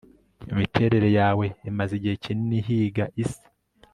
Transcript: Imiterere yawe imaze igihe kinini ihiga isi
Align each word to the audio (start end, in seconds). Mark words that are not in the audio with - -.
Imiterere 0.51 1.09
yawe 1.19 1.45
imaze 1.69 1.91
igihe 1.95 2.15
kinini 2.23 2.55
ihiga 2.61 3.03
isi 3.23 3.45